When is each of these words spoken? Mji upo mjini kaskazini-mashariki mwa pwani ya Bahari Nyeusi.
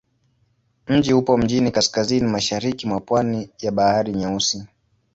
Mji 0.87 1.13
upo 1.13 1.37
mjini 1.37 1.71
kaskazini-mashariki 1.71 2.87
mwa 2.87 2.99
pwani 3.01 3.49
ya 3.59 3.71
Bahari 3.71 4.13
Nyeusi. 4.13 4.63